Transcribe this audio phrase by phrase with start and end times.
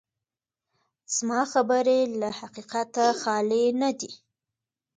[1.15, 4.11] زما خبرې له حقیقته خالي نه دي.